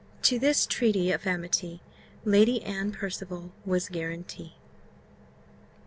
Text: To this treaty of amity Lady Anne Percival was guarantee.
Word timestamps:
To 0.23 0.39
this 0.39 0.65
treaty 0.65 1.11
of 1.11 1.27
amity 1.27 1.79
Lady 2.25 2.63
Anne 2.63 2.91
Percival 2.91 3.51
was 3.67 3.87
guarantee. 3.87 4.55